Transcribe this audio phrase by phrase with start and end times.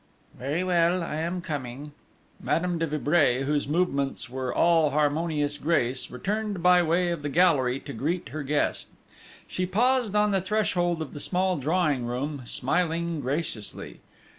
[0.33, 1.03] "Very well.
[1.03, 1.91] I am coming."
[2.41, 7.79] Madame de Vibray, whose movements were all harmonious grace, returned by way of the gallery
[7.81, 8.87] to greet her guest.
[9.47, 13.99] She paused on the threshold of the small drawing room, smiling graciously.